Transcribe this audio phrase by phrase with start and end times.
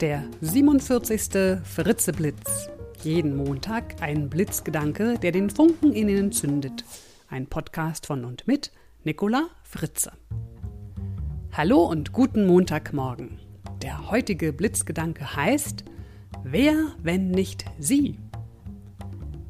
[0.00, 1.60] Der 47.
[1.62, 2.70] Fritzeblitz.
[3.02, 6.86] Jeden Montag ein Blitzgedanke, der den Funken in Ihnen zündet.
[7.28, 8.72] Ein Podcast von und mit
[9.04, 10.12] Nicola Fritze.
[11.52, 13.40] Hallo und guten Montagmorgen.
[13.82, 15.84] Der heutige Blitzgedanke heißt
[16.44, 18.18] Wer, wenn nicht Sie?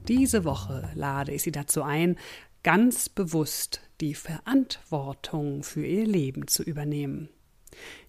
[0.09, 2.17] Diese Woche lade ich Sie dazu ein,
[2.65, 7.29] ganz bewusst die Verantwortung für Ihr Leben zu übernehmen.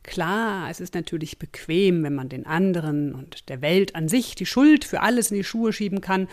[0.04, 4.46] Klar, es ist natürlich bequem, wenn man den anderen und der Welt an sich die
[4.46, 6.28] Schuld für alles in die Schuhe schieben kann.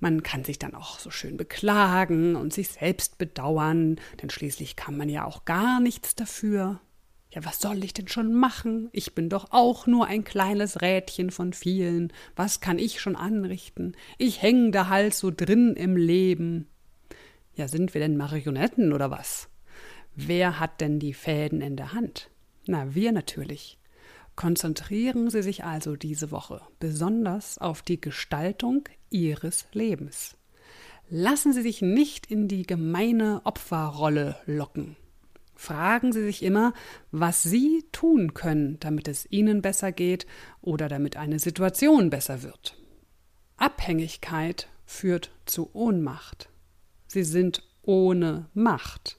[0.00, 4.96] Man kann sich dann auch so schön beklagen und sich selbst bedauern, denn schließlich kann
[4.96, 6.80] man ja auch gar nichts dafür.
[7.30, 8.90] Ja, was soll ich denn schon machen?
[8.92, 12.12] Ich bin doch auch nur ein kleines Rädchen von vielen.
[12.36, 13.96] Was kann ich schon anrichten?
[14.18, 16.66] Ich häng da halt so drin im Leben.
[17.54, 19.48] Ja, sind wir denn Marionetten oder was?
[20.14, 22.28] Wer hat denn die Fäden in der Hand?
[22.66, 23.78] Na, wir natürlich.
[24.36, 30.36] Konzentrieren Sie sich also diese Woche besonders auf die Gestaltung Ihres Lebens.
[31.08, 34.96] Lassen Sie sich nicht in die gemeine Opferrolle locken.
[35.54, 36.72] Fragen Sie sich immer,
[37.10, 40.26] was Sie tun können, damit es Ihnen besser geht
[40.60, 42.76] oder damit eine Situation besser wird.
[43.58, 46.48] Abhängigkeit führt zu Ohnmacht.
[47.06, 49.18] Sie sind ohne Macht.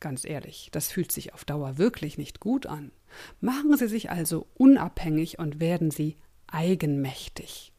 [0.00, 2.92] Ganz ehrlich, das fühlt sich auf Dauer wirklich nicht gut an.
[3.40, 6.16] Machen Sie sich also unabhängig und werden Sie
[6.46, 7.72] eigenmächtig.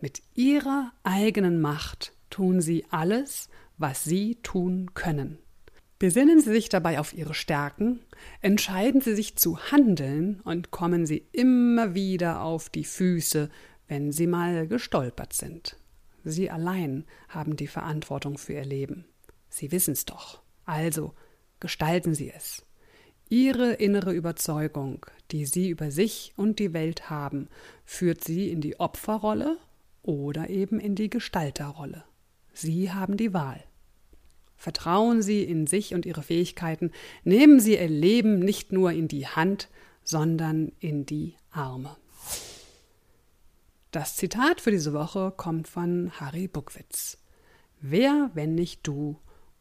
[0.00, 5.38] Mit Ihrer eigenen Macht tun Sie alles, was Sie tun können.
[5.98, 8.00] Besinnen Sie sich dabei auf Ihre Stärken,
[8.40, 13.50] entscheiden Sie sich zu handeln und kommen Sie immer wieder auf die Füße,
[13.88, 15.76] wenn Sie mal gestolpert sind.
[16.22, 19.06] Sie allein haben die Verantwortung für Ihr Leben.
[19.48, 20.40] Sie wissen's doch.
[20.64, 21.14] Also
[21.60, 22.64] gestalten Sie es.
[23.28, 27.48] Ihre innere Überzeugung, die Sie über sich und die Welt haben,
[27.84, 29.58] führt Sie in die Opferrolle
[30.02, 32.04] oder eben in die Gestalterrolle.
[32.54, 33.62] Sie haben die Wahl.
[34.56, 36.90] Vertrauen Sie in sich und Ihre Fähigkeiten,
[37.22, 39.68] nehmen Sie Ihr Leben nicht nur in die Hand,
[40.02, 41.96] sondern in die Arme.
[43.90, 47.18] Das Zitat für diese Woche kommt von Harry Buckwitz.
[47.80, 49.18] Wer, wenn nicht du?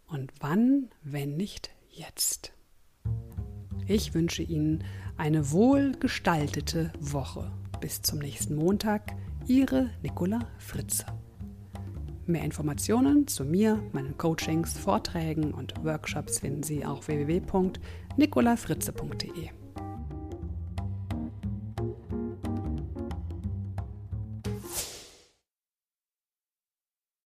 [0.07, 2.53] Und wann, wenn nicht jetzt?
[3.87, 4.83] Ich wünsche Ihnen
[5.17, 7.51] eine wohlgestaltete Woche.
[7.79, 9.13] Bis zum nächsten Montag.
[9.47, 11.05] Ihre Nicola Fritze.
[12.25, 19.66] Mehr Informationen zu mir, meinen Coachings, Vorträgen und Workshops finden Sie auf www.nicolafritze.de.